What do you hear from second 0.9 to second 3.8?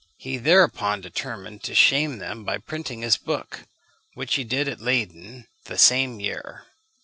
determined to shame them by printing his book,